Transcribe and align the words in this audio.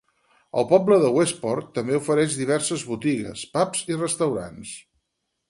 El 0.59 0.63
poble 0.69 0.95
de 1.03 1.11
Westport 1.17 1.67
també 1.75 1.99
ofereix 1.99 2.39
diverses 2.39 2.87
botigues, 2.93 3.45
pubs 3.59 3.85
i 3.93 4.01
restaurants. 4.01 4.75